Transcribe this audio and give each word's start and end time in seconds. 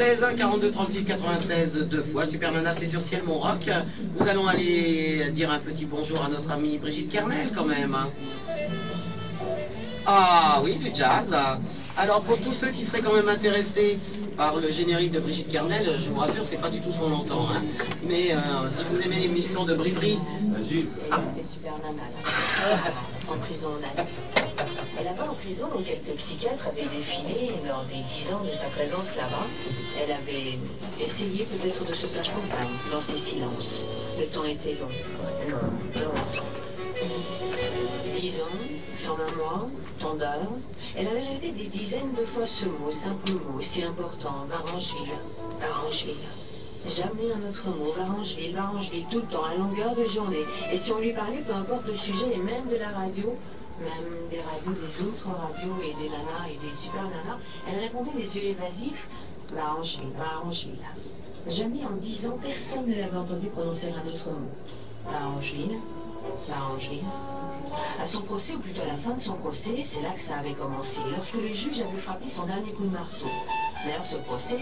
16 0.00 0.24
1 0.24 0.34
42 0.34 0.70
36 0.70 1.04
96 1.04 1.88
deux 1.90 2.02
fois. 2.02 2.24
Super 2.24 2.52
Nana, 2.52 2.72
c'est 2.72 2.86
sur 2.86 3.02
Ciel 3.02 3.22
Mon 3.22 3.38
Rock. 3.38 3.68
Nous 4.18 4.26
allons 4.26 4.46
aller 4.46 5.30
dire 5.30 5.50
un 5.50 5.58
petit 5.58 5.84
bonjour 5.84 6.24
à 6.24 6.30
notre 6.30 6.50
amie 6.52 6.78
Brigitte 6.78 7.12
Kernel 7.12 7.50
quand 7.54 7.66
même. 7.66 7.94
Ah 10.06 10.62
oui, 10.64 10.76
du 10.76 10.90
jazz. 10.94 11.36
Alors 11.98 12.22
pour 12.22 12.40
tous 12.40 12.54
ceux 12.54 12.68
qui 12.68 12.82
seraient 12.82 13.02
quand 13.02 13.12
même 13.12 13.28
intéressés 13.28 13.98
par 14.40 14.56
le 14.56 14.70
générique 14.70 15.12
de 15.12 15.20
Brigitte 15.20 15.50
Kernel, 15.50 15.84
je 15.98 16.08
vous 16.08 16.18
rassure, 16.18 16.46
c'est 16.46 16.62
pas 16.62 16.70
du 16.70 16.80
tout 16.80 16.90
ce 16.90 16.98
qu'on 16.98 17.12
entend. 17.12 17.50
Hein. 17.50 17.62
Mais 18.02 18.32
euh, 18.32 18.38
si 18.68 18.86
vous 18.90 19.02
aimez 19.02 19.20
l'émission 19.20 19.66
de 19.66 19.74
Bribri... 19.74 20.18
Ah. 21.10 21.20
Super 21.46 21.74
Nana, 21.84 22.04
en 23.28 23.36
prison 23.36 23.68
et 24.98 25.04
là-bas 25.04 25.28
en 25.30 25.34
prison, 25.34 25.66
quelques 25.84 26.16
psychiatres 26.16 26.68
avaient 26.68 26.88
défilé 26.88 27.50
lors 27.68 27.84
des 27.84 28.02
dix 28.08 28.32
ans 28.32 28.42
de 28.42 28.50
sa 28.50 28.68
présence 28.68 29.14
là-bas, 29.14 29.46
elle 30.02 30.12
avait 30.12 30.58
essayé 30.98 31.44
peut-être 31.44 31.84
de 31.84 31.94
se 31.94 32.06
faire 32.06 32.24
comprendre 32.24 32.70
dans 32.90 33.00
ses 33.02 33.18
silences. 33.18 33.84
Le 34.18 34.24
temps 34.24 34.44
était 34.44 34.78
long, 34.80 34.88
long, 35.50 36.00
long. 36.00 36.14
Dix 38.18 38.40
ans, 38.40 38.56
un 39.14 39.36
mois, 39.36 39.68
tant 39.98 40.14
d'heures, 40.14 40.52
elle 40.96 41.08
avait 41.08 41.20
répété 41.20 41.52
des 41.52 41.66
dizaines 41.66 42.12
de 42.14 42.24
fois 42.24 42.46
ce 42.46 42.66
mot, 42.66 42.90
simple 42.90 43.32
mot, 43.32 43.60
si 43.60 43.82
important, 43.82 44.46
Varangeville, 44.48 45.18
Varangeville. 45.60 46.28
Jamais 46.86 47.32
un 47.32 47.48
autre 47.48 47.68
mot, 47.68 47.92
Varangeville, 47.92 48.54
Varangeville, 48.54 49.06
tout 49.10 49.18
le 49.18 49.26
temps, 49.26 49.44
à 49.44 49.54
longueur 49.54 49.94
de 49.94 50.04
journée. 50.04 50.44
Et 50.72 50.76
si 50.76 50.92
on 50.92 50.98
lui 50.98 51.12
parlait, 51.12 51.42
peu 51.42 51.52
importe 51.52 51.86
le 51.86 51.96
sujet, 51.96 52.34
et 52.34 52.38
même 52.38 52.68
de 52.68 52.76
la 52.76 52.88
radio, 52.88 53.36
même 53.80 54.28
des 54.30 54.40
radios, 54.40 54.72
des 54.72 55.04
autres 55.04 55.28
radios 55.28 55.76
et 55.82 55.94
des 56.02 56.08
nanas 56.08 56.48
et 56.48 56.66
des 56.66 56.74
super 56.74 57.04
nanas, 57.04 57.38
elle 57.68 57.80
répondait 57.80 58.16
les 58.16 58.36
yeux 58.36 58.44
évasifs, 58.44 59.08
Varangeville, 59.52 60.12
Varangeville. 60.16 60.86
Jamais 61.48 61.84
en 61.84 61.96
dix 61.96 62.26
ans, 62.26 62.38
personne 62.42 62.86
ne 62.86 62.96
l'avait 62.96 63.16
entendu 63.16 63.48
prononcer 63.48 63.88
un 63.88 64.06
autre 64.08 64.30
mot. 64.30 65.10
Varangeville, 65.10 65.78
Varangeville. 66.48 67.04
À 68.02 68.06
son 68.06 68.22
procès, 68.22 68.54
ou 68.54 68.58
plutôt 68.58 68.82
à 68.82 68.86
la 68.86 68.96
fin 68.96 69.14
de 69.14 69.20
son 69.20 69.34
procès, 69.34 69.82
c'est 69.84 70.02
là 70.02 70.10
que 70.10 70.20
ça 70.20 70.38
avait 70.38 70.54
commencé, 70.54 71.00
lorsque 71.14 71.34
le 71.34 71.52
juge 71.52 71.82
avait 71.82 72.00
frappé 72.00 72.28
son 72.28 72.46
dernier 72.46 72.72
coup 72.72 72.84
de 72.84 72.90
marteau. 72.90 73.26
D'ailleurs, 73.84 74.06
ce 74.06 74.16
procès, 74.16 74.58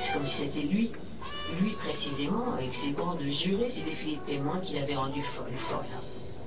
c'est 0.00 0.12
comme 0.12 0.26
si 0.26 0.38
c'était 0.38 0.60
lui, 0.66 0.92
lui 1.60 1.72
précisément, 1.72 2.52
avec 2.54 2.74
ses 2.74 2.90
bancs 2.90 3.18
de 3.18 3.30
ses 3.30 3.82
défis 3.82 4.16
de 4.16 4.22
témoins 4.26 4.60
qu'il 4.60 4.78
avait 4.78 4.96
rendu 4.96 5.22
folle, 5.22 5.56
folle. 5.56 5.84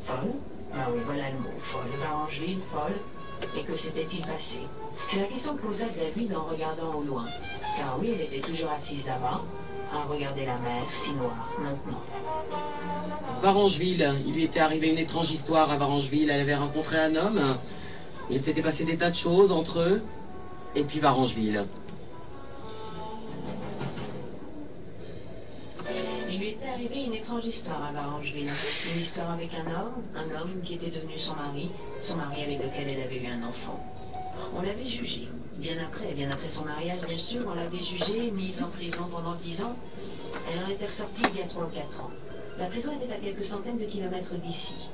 Folle? 0.05 0.31
Ah 0.73 0.87
oui, 0.93 1.01
voilà 1.05 1.29
le 1.31 1.39
mot, 1.39 1.59
folle. 1.59 1.89
Varangeville, 1.99 2.59
folle. 2.71 2.99
Et 3.57 3.63
que 3.63 3.75
s'était-il 3.75 4.21
passé? 4.21 4.59
C'est 5.09 5.21
la 5.21 5.27
question 5.27 5.55
que 5.55 5.67
posa 5.67 5.85
David 5.87 6.35
en 6.35 6.43
regardant 6.43 6.95
au 6.95 7.03
loin. 7.03 7.25
Car 7.77 7.97
oui, 7.99 8.11
elle 8.13 8.21
était 8.21 8.47
toujours 8.47 8.69
assise 8.71 9.05
là-bas, 9.05 9.41
à 9.91 10.03
regarder 10.07 10.45
la 10.45 10.57
mer, 10.59 10.83
si 10.93 11.13
noire, 11.13 11.49
maintenant. 11.59 12.01
Varangeville, 13.43 14.09
il 14.25 14.33
lui 14.35 14.45
était 14.45 14.61
arrivé 14.61 14.89
une 14.89 14.97
étrange 14.97 15.29
histoire 15.29 15.69
à 15.69 15.75
Varangeville. 15.75 16.29
Elle 16.29 16.39
avait 16.39 16.55
rencontré 16.55 16.95
un 16.97 17.13
homme. 17.17 17.41
Il 18.31 18.41
s'était 18.41 18.61
passé 18.61 18.85
des 18.85 18.95
tas 18.95 19.11
de 19.11 19.17
choses 19.17 19.51
entre 19.51 19.79
eux. 19.81 20.01
Et 20.77 20.85
puis 20.85 21.01
Varangeville. 21.01 21.67
Il 26.31 26.39
lui 26.39 26.47
était 26.51 26.69
arrivé 26.69 27.03
une 27.03 27.15
étrange 27.15 27.45
histoire 27.45 27.83
à 27.83 27.91
Varangeville. 27.91 28.49
Une 28.95 29.01
histoire 29.01 29.31
avec 29.31 29.49
un 29.55 29.69
homme, 29.69 30.03
un 30.15 30.41
homme 30.41 30.61
qui 30.63 30.75
était 30.75 30.91
devenu 30.91 31.19
son 31.19 31.35
mari, 31.35 31.69
son 31.99 32.15
mari 32.15 32.43
avec 32.43 32.59
lequel 32.59 32.87
elle 32.87 33.03
avait 33.03 33.21
eu 33.21 33.27
un 33.27 33.45
enfant. 33.45 33.77
On 34.55 34.61
l'avait 34.61 34.85
jugé. 34.85 35.27
Bien 35.57 35.75
après, 35.85 36.13
bien 36.13 36.31
après 36.31 36.47
son 36.47 36.63
mariage, 36.63 37.01
bien 37.05 37.17
sûr, 37.17 37.41
on 37.45 37.55
l'avait 37.55 37.83
jugée, 37.83 38.31
mise 38.31 38.63
en 38.63 38.69
prison 38.69 39.03
pendant 39.11 39.35
dix 39.35 39.61
ans. 39.61 39.75
Elle 40.49 40.63
en 40.63 40.69
était 40.69 40.85
ressortie 40.85 41.23
il 41.33 41.39
y 41.39 41.43
a 41.43 41.47
trois 41.47 41.65
ou 41.65 41.75
quatre 41.75 41.99
ans. 41.99 42.09
La 42.59 42.67
prison 42.67 42.91
était 42.93 43.11
à 43.11 43.17
quelques 43.17 43.45
centaines 43.45 43.79
de 43.79 43.85
kilomètres 43.85 44.35
d'ici. 44.35 44.89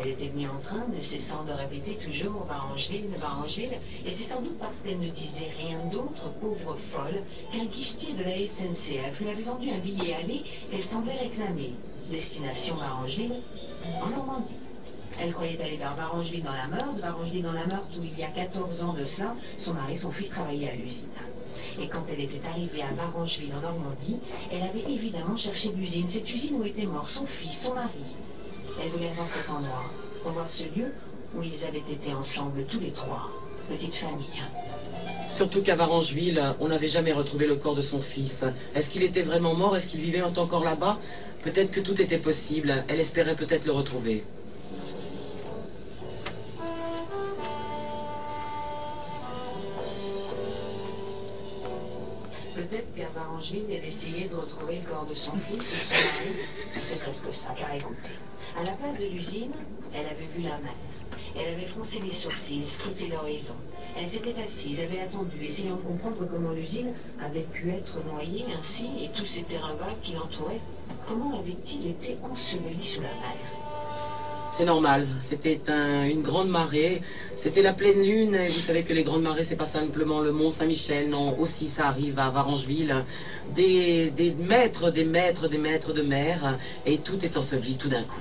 Elle 0.00 0.08
était 0.08 0.28
venue 0.28 0.48
en 0.48 0.58
train, 0.58 0.86
ne 0.88 1.02
cessant 1.02 1.44
de 1.44 1.52
répéter 1.52 1.96
toujours 1.96 2.44
Varangeville, 2.44 3.10
Varangeville, 3.18 3.78
et 4.06 4.12
c'est 4.12 4.24
sans 4.24 4.40
doute 4.40 4.58
parce 4.58 4.80
qu'elle 4.82 4.98
ne 4.98 5.10
disait 5.10 5.50
rien 5.58 5.78
d'autre, 5.92 6.30
pauvre 6.40 6.76
folle, 6.76 7.22
qu'un 7.52 7.66
guichetier 7.66 8.14
de 8.14 8.24
la 8.24 8.48
SNCF 8.48 9.20
lui 9.20 9.28
avait 9.28 9.42
vendu 9.42 9.70
un 9.70 9.78
billet 9.78 10.14
aller 10.14 10.44
qu'elle 10.70 10.82
semblait 10.82 11.18
réclamer. 11.18 11.74
Destination 12.10 12.76
Varangeville, 12.76 13.34
en 14.02 14.08
Normandie. 14.08 14.56
Elle 15.20 15.34
croyait 15.34 15.60
aller 15.62 15.76
vers 15.76 15.94
Varangeville 15.94 16.42
dans 16.42 16.52
la 16.52 16.66
Meurthe, 16.66 16.98
Varangeville 16.98 17.42
dans 17.42 17.52
la 17.52 17.66
Meurthe 17.66 17.94
où 17.98 18.02
il 18.02 18.18
y 18.18 18.24
a 18.24 18.28
14 18.28 18.82
ans 18.82 18.94
de 18.94 19.04
cela, 19.04 19.34
son 19.58 19.74
mari 19.74 19.92
et 19.92 19.96
son 19.96 20.10
fils 20.10 20.30
travaillaient 20.30 20.70
à 20.70 20.74
l'usine. 20.74 21.08
Et 21.80 21.88
quand 21.88 22.04
elle 22.12 22.20
était 22.20 22.46
arrivée 22.46 22.82
à 22.82 22.92
Varangeville 22.94 23.52
en 23.54 23.60
Normandie, 23.60 24.18
elle 24.50 24.62
avait 24.62 24.92
évidemment 24.92 25.36
cherché 25.36 25.70
l'usine, 25.70 26.06
cette 26.08 26.32
usine 26.32 26.56
où 26.60 26.64
était 26.64 26.86
mort 26.86 27.08
son 27.08 27.26
fils, 27.26 27.62
son 27.62 27.74
mari. 27.74 28.04
Elle 28.82 28.90
voulait 28.90 29.12
voir 29.14 29.28
cet 29.30 29.48
endroit, 29.50 29.84
revoir 30.24 30.48
ce 30.48 30.64
lieu 30.64 30.92
où 31.36 31.42
ils 31.42 31.64
avaient 31.64 31.78
été 31.78 32.12
ensemble 32.14 32.64
tous 32.66 32.80
les 32.80 32.92
trois, 32.92 33.30
petite 33.68 33.96
famille. 33.96 34.42
Surtout 35.28 35.62
qu'à 35.62 35.76
Varangeville, 35.76 36.42
on 36.60 36.68
n'avait 36.68 36.88
jamais 36.88 37.12
retrouvé 37.12 37.46
le 37.46 37.56
corps 37.56 37.74
de 37.74 37.82
son 37.82 38.02
fils. 38.02 38.44
Est-ce 38.74 38.90
qu'il 38.90 39.02
était 39.02 39.22
vraiment 39.22 39.54
mort? 39.54 39.74
Est-ce 39.76 39.88
qu'il 39.88 40.00
vivait? 40.00 40.20
Encore 40.20 40.62
là-bas? 40.62 40.98
Peut-être 41.42 41.72
que 41.72 41.80
tout 41.80 42.00
était 42.00 42.18
possible. 42.18 42.84
Elle 42.88 43.00
espérait 43.00 43.34
peut-être 43.34 43.64
le 43.64 43.72
retrouver. 43.72 44.24
Peut-être 52.54 52.94
qu'à 52.94 53.08
Varangeville, 53.14 53.64
elle 53.70 53.84
essayait 53.86 54.28
de 54.28 54.34
retrouver 54.34 54.80
le 54.80 54.88
corps 54.88 55.06
de 55.06 55.14
son 55.14 55.32
fils 55.38 55.62
ou 55.62 55.74
son 55.74 55.94
mari. 55.94 56.48
C'était 56.74 57.00
presque 57.00 57.32
ça, 57.34 57.54
car 57.58 57.74
écoutez, 57.74 58.12
à 58.58 58.64
la 58.64 58.72
place 58.72 58.98
de 58.98 59.06
l'usine, 59.06 59.52
elle 59.94 60.06
avait 60.06 60.28
vu 60.36 60.42
la 60.42 60.58
mer. 60.58 60.74
Elle 61.34 61.54
avait 61.54 61.66
froncé 61.66 62.00
les 62.00 62.12
sourcils, 62.12 62.66
scruté 62.66 63.08
l'horizon. 63.08 63.54
Elle 63.96 64.08
s'était 64.08 64.34
assise, 64.42 64.80
avait 64.80 65.00
attendu, 65.00 65.42
essayant 65.42 65.76
de 65.76 65.82
comprendre 65.82 66.28
comment 66.30 66.52
l'usine 66.52 66.92
avait 67.24 67.40
pu 67.40 67.70
être 67.70 68.04
noyée 68.04 68.44
ainsi 68.60 68.86
et 69.02 69.08
tous 69.08 69.26
ces 69.26 69.42
terrains 69.44 69.74
vagues 69.74 70.00
qui 70.02 70.12
l'entouraient. 70.12 70.60
Comment 71.08 71.38
avait-il 71.38 71.88
été 71.88 72.18
enseveli 72.22 72.84
sous 72.84 73.00
la 73.00 73.08
mer? 73.08 73.51
C'est 74.54 74.66
normal, 74.66 75.06
c'était 75.18 75.60
un- 75.70 76.04
une 76.04 76.22
grande 76.22 76.48
marée, 76.48 77.00
c'était 77.36 77.62
la 77.62 77.72
pleine 77.72 78.02
lune, 78.02 78.34
et 78.34 78.48
vous 78.48 78.60
savez 78.60 78.82
que 78.82 78.92
les 78.92 79.02
grandes 79.02 79.22
marées, 79.22 79.44
c'est 79.44 79.56
pas 79.56 79.64
simplement 79.64 80.20
le 80.20 80.30
mont 80.30 80.50
Saint-Michel, 80.50 81.08
non, 81.08 81.38
aussi 81.40 81.68
ça 81.68 81.86
arrive 81.86 82.18
à 82.18 82.28
Varangeville, 82.28 82.94
des, 83.56 84.10
des 84.10 84.34
mètres, 84.34 84.90
des 84.90 85.04
mètres, 85.04 85.48
des 85.48 85.56
mètres 85.58 85.94
de 85.94 86.02
mer, 86.02 86.58
et 86.84 86.98
tout 86.98 87.24
est 87.24 87.36
enseveli 87.36 87.76
tout 87.76 87.88
d'un 87.88 88.02
coup. 88.02 88.20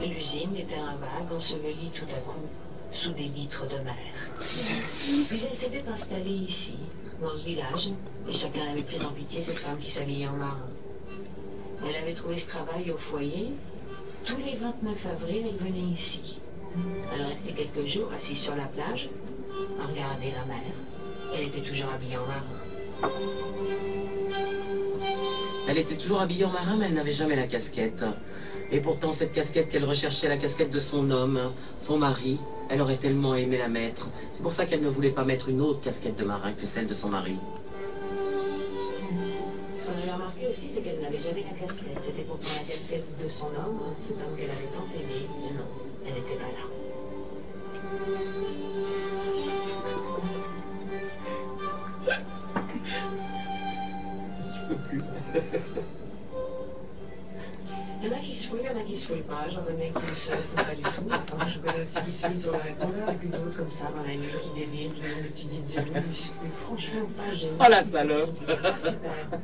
L'usine 0.00 0.56
était 0.56 0.76
un 0.76 0.96
vague 0.96 1.32
enseveli 1.36 1.90
tout 1.92 2.04
à 2.14 2.20
coup 2.20 2.46
sous 2.94 3.12
des 3.12 3.24
litres 3.24 3.66
de 3.66 3.78
mer. 3.82 3.96
Puis 4.38 5.40
elle 5.50 5.56
s'était 5.56 5.84
installée 5.88 6.30
ici, 6.30 6.76
dans 7.20 7.36
ce 7.36 7.44
village, 7.44 7.90
et 8.28 8.32
chacun 8.32 8.70
avait 8.70 8.82
pris 8.82 9.04
en 9.04 9.10
pitié 9.10 9.42
cette 9.42 9.58
femme 9.58 9.78
qui 9.78 9.90
s'habillait 9.90 10.28
en 10.28 10.36
marin. 10.36 10.70
Elle 11.86 11.96
avait 11.96 12.14
trouvé 12.14 12.38
ce 12.38 12.48
travail 12.48 12.90
au 12.90 12.96
foyer. 12.96 13.50
Tous 14.24 14.38
les 14.38 14.56
29 14.56 15.06
avril, 15.06 15.44
elle 15.48 15.66
venait 15.66 15.92
ici. 15.92 16.40
Elle 17.12 17.26
restait 17.26 17.52
quelques 17.52 17.86
jours 17.86 18.10
assise 18.16 18.38
sur 18.38 18.56
la 18.56 18.66
plage, 18.66 19.10
à 19.80 19.86
regarder 19.86 20.30
la 20.30 20.44
mer. 20.46 20.72
Elle 21.34 21.48
était 21.48 21.60
toujours 21.60 21.90
habillée 21.90 22.16
en 22.16 22.26
marin. 22.26 23.12
Elle 25.66 25.78
était 25.78 25.96
toujours 25.96 26.20
habillée 26.20 26.44
en 26.44 26.50
marin, 26.50 26.76
mais 26.76 26.86
elle 26.86 26.94
n'avait 26.94 27.10
jamais 27.10 27.36
la 27.36 27.46
casquette. 27.46 28.04
Et 28.70 28.80
pourtant, 28.80 29.12
cette 29.12 29.32
casquette 29.32 29.70
qu'elle 29.70 29.84
recherchait, 29.84 30.28
la 30.28 30.36
casquette 30.36 30.70
de 30.70 30.78
son 30.78 31.10
homme, 31.10 31.52
son 31.78 31.96
mari, 31.96 32.38
elle 32.68 32.82
aurait 32.82 32.96
tellement 32.96 33.34
aimé 33.34 33.56
la 33.56 33.68
mettre. 33.68 34.08
C'est 34.32 34.42
pour 34.42 34.52
ça 34.52 34.66
qu'elle 34.66 34.82
ne 34.82 34.88
voulait 34.88 35.10
pas 35.10 35.24
mettre 35.24 35.48
une 35.48 35.62
autre 35.62 35.80
casquette 35.80 36.16
de 36.16 36.24
marin 36.24 36.52
que 36.52 36.66
celle 36.66 36.86
de 36.86 36.92
son 36.92 37.08
mari. 37.08 37.36
Ce 39.78 39.86
qu'on 39.86 39.96
avait 39.96 40.12
remarqué 40.12 40.46
aussi, 40.48 40.68
c'est 40.72 40.80
qu'elle 40.82 41.00
n'avait 41.00 41.18
jamais 41.18 41.44
la 41.44 41.66
casquette. 41.66 41.98
C'était 42.04 42.22
pourtant 42.22 42.48
la 42.60 42.66
casquette 42.66 43.16
de 43.22 43.28
son 43.28 43.46
homme, 43.46 43.94
cet 44.06 44.16
homme 44.16 44.36
qu'elle 44.36 44.50
avait 44.50 44.70
tant 44.74 44.86
aimé. 44.94 45.26
Mais 45.42 45.50
non, 45.56 45.66
elle 46.06 46.14
n'était 46.14 46.36
pas 46.36 46.42
là. 46.42 46.73
Il 58.04 58.10
y 58.10 58.12
en 58.12 58.16
a 58.18 58.20
qui 58.20 58.36
se 58.36 58.48
fouillent, 58.48 58.60
il 58.62 58.66
y 58.66 58.68
en 58.68 58.78
a 58.78 58.82
qui 58.82 58.96
se 58.98 59.08
fouillent 59.08 59.22
pas. 59.22 59.46
J'en 59.48 59.62
connais 59.62 59.90
qui 59.90 60.14
se 60.14 60.30
fouillent 60.30 60.64
pas 60.64 60.74
du 60.74 60.82
tout. 60.82 61.08
Enfin, 61.08 61.48
je 61.48 61.58
connais 61.58 61.84
aussi 61.84 62.04
qui 62.04 62.12
se 62.12 62.26
fouillent 62.26 62.40
sur 62.40 62.52
le 62.52 62.58
répondeur 62.58 63.08
et 63.08 63.14
puis 63.14 63.28
d'autres 63.28 63.56
comme 63.56 63.70
ça 63.70 63.84
dans 63.96 64.02
la 64.02 64.14
nuit 64.14 64.28
qui 64.42 64.60
délirent, 64.60 64.92
qui 64.92 65.00
ont 65.00 65.22
des 65.22 65.28
petites 65.30 65.52
idées. 65.54 65.90
Mais 65.94 66.02
franchement, 66.66 67.08
pas 67.16 67.34
génial. 67.34 67.56
Oh 67.60 67.70
la 67.70 67.82
salope 67.82 68.36
Super, 68.76 69.28
d'accord 69.30 69.40
42, 69.40 69.43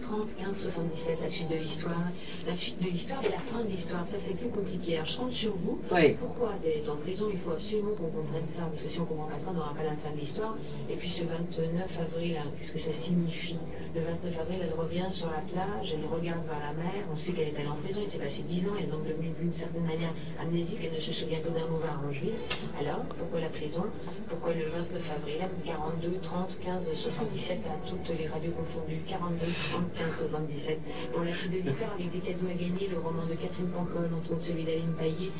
30, 0.00 0.36
15, 0.36 0.62
77, 0.62 1.18
la 1.22 1.30
suite 1.30 1.48
de 1.48 1.56
l'histoire. 1.56 2.10
La 2.46 2.54
suite 2.54 2.78
de 2.82 2.88
l'histoire 2.88 3.24
et 3.24 3.30
la 3.30 3.38
fin 3.38 3.62
de 3.62 3.68
l'histoire, 3.68 4.06
ça 4.06 4.18
c'est 4.18 4.34
plus 4.34 4.48
compliqué. 4.48 4.96
Alors 4.96 5.06
je 5.06 5.18
compte 5.18 5.32
sur 5.32 5.56
vous. 5.56 5.78
Oui. 5.92 6.14
Pourquoi 6.20 6.54
d'être 6.62 6.90
en 6.90 6.96
prison? 6.96 7.26
Il 7.32 7.38
faut 7.38 7.52
absolument 7.52 7.92
qu'on 7.92 8.10
comprenne 8.10 8.46
ça, 8.46 8.62
parce 8.70 8.82
que 8.82 8.88
si 8.88 8.98
on 8.98 9.02
ne 9.02 9.08
comprend 9.08 9.26
pas 9.26 9.38
ça, 9.38 9.50
on 9.50 9.54
n'aura 9.54 9.74
pas 9.74 9.84
la 9.84 9.96
fin 9.96 10.10
de 10.14 10.20
l'histoire. 10.20 10.56
Et 10.90 10.94
puis 10.94 11.08
ce 11.08 11.24
29 11.24 12.00
avril, 12.00 12.36
hein, 12.38 12.50
qu'est-ce 12.58 12.72
que 12.72 12.78
ça 12.78 12.92
signifie? 12.92 13.56
Le 13.94 14.00
29 14.02 14.40
avril, 14.40 14.60
elle 14.62 14.78
revient 14.78 15.06
sur 15.10 15.30
la 15.30 15.40
plage, 15.40 15.94
elle 15.94 16.04
regarde 16.06 16.44
vers 16.46 16.60
la 16.60 16.72
mer, 16.72 16.92
on 17.10 17.16
sait 17.16 17.32
qu'elle 17.32 17.48
est 17.48 17.58
allée 17.58 17.68
en 17.68 17.76
prison, 17.76 18.00
il 18.02 18.10
s'est 18.10 18.18
passé 18.18 18.42
10 18.42 18.68
ans, 18.68 18.72
elle 18.78 18.84
est 18.84 18.88
donc 18.88 19.06
devenue 19.06 19.32
d'une 19.40 19.52
certaine 19.52 19.84
manière 19.84 20.12
amnésique, 20.40 20.78
elle 20.82 20.92
ne 20.92 21.00
se 21.00 21.12
souvient 21.12 21.40
que 21.40 21.48
d'un 21.48 21.66
mauvais 21.66 21.88
arrangement. 21.88 22.36
Alors, 22.78 23.00
pourquoi 23.18 23.40
la 23.40 23.48
prison? 23.48 23.84
Pourquoi 24.28 24.52
le 24.52 24.66
29 24.66 25.10
avril? 25.16 25.48
42, 25.64 26.18
30, 26.22 26.58
15, 26.62 26.90
77 26.94 27.60
à 27.66 27.88
toutes 27.88 28.18
les 28.18 28.26
radios 28.28 28.52
confondues, 28.52 29.00
42, 29.08 29.46
30, 29.70 29.85
15, 29.94 30.18
77. 30.18 30.78
Pour 31.12 31.22
la 31.22 31.32
suite 31.32 31.52
de 31.52 31.58
l'histoire, 31.58 31.92
avec 31.94 32.10
des 32.10 32.18
cadeaux 32.18 32.46
à 32.46 32.54
gagner, 32.54 32.88
le 32.88 32.98
roman 32.98 33.26
de 33.26 33.34
Catherine 33.34 33.68
Pancol, 33.68 34.10
entre 34.14 34.32
autres 34.32 34.46
celui 34.46 34.64
d'Aline 34.64 34.94
Paillet, 34.98 35.30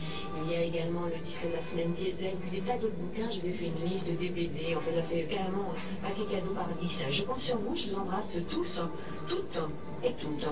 il 0.45 0.53
y 0.53 0.55
a 0.55 0.63
également 0.63 1.07
le 1.07 1.19
disque 1.25 1.47
de 1.47 1.53
la 1.53 1.63
semaine 1.63 1.93
diesel, 1.95 2.35
puis 2.41 2.51
des 2.61 2.65
tas 2.65 2.79
d'autres 2.79 2.97
bouquins, 2.97 3.29
je 3.31 3.41
vous 3.41 3.47
ai 3.47 3.53
fait 3.53 3.67
une 3.67 3.89
liste 3.89 4.07
de 4.07 4.15
DVD, 4.15 4.75
en 4.77 4.81
fait, 4.81 4.95
ça 4.95 5.03
fait 5.03 5.25
carrément 5.25 5.73
un 5.73 6.09
paquet 6.09 6.27
cadeau 6.31 6.53
par 6.55 6.69
10. 6.81 7.05
Je 7.11 7.23
compte 7.23 7.41
sur 7.41 7.59
vous, 7.59 7.77
je 7.77 7.91
vous 7.91 7.99
embrasse 7.99 8.39
tous, 8.49 8.81
toutes 9.29 9.61
et 10.05 10.13
toutes. 10.13 10.49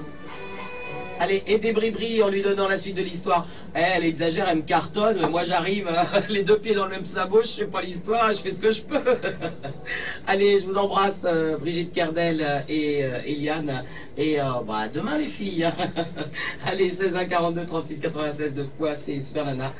Allez, 1.20 1.42
des 1.46 1.72
bris 1.72 2.22
en 2.22 2.28
lui 2.28 2.42
donnant 2.42 2.69
la 2.69 2.76
suite 2.76 2.96
de 2.96 3.02
l'histoire. 3.02 3.46
Eh, 3.76 3.81
elle 3.81 4.04
exagère, 4.04 4.48
elle 4.48 4.58
me 4.58 4.62
cartonne, 4.62 5.26
moi 5.31 5.44
j'arrive, 5.44 5.88
euh, 5.88 6.20
les 6.28 6.44
deux 6.44 6.58
pieds 6.58 6.75
dans 6.75 6.84
le 6.84 6.90
même 6.90 7.06
sabot, 7.06 7.42
je 7.42 7.48
sais 7.48 7.64
pas 7.64 7.82
l'histoire, 7.82 8.32
je 8.32 8.40
fais 8.40 8.50
ce 8.50 8.60
que 8.60 8.72
je 8.72 8.82
peux. 8.82 9.00
Allez, 10.26 10.60
je 10.60 10.66
vous 10.66 10.76
embrasse, 10.76 11.25
euh, 11.25 11.56
Brigitte 11.56 11.92
Kerdel 11.92 12.40
euh, 12.40 12.60
et 12.69 13.00
Eliane. 13.26 13.84
Et 14.16 14.38
bah, 14.64 14.86
demain 14.92 15.19
les 15.19 15.25
filles. 15.25 15.69
Allez, 16.66 16.90
16 16.90 17.16
1 17.16 17.25
42 17.25 17.66
36 17.66 17.98
96 18.00 18.54
de 18.54 18.64
fois, 18.78 18.94
c'est 18.94 19.20
Super 19.20 19.44
Nana. 19.44 19.72